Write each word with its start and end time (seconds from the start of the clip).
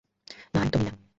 না, 0.53 0.59
একদমই 0.63 0.83
নয়! 0.85 1.01